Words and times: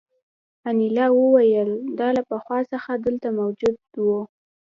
انیلا 0.69 1.05
وویل 1.19 1.69
دا 1.99 2.07
له 2.17 2.21
پخوا 2.29 2.59
څخه 2.73 2.91
دلته 3.05 3.27
موجود 3.39 3.77
وو 4.05 4.21